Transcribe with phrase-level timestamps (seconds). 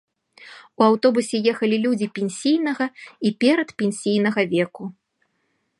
[0.81, 2.85] У аўтобусе ехалі людзі пенсійнага
[3.29, 4.83] і перадпенсійнага веку.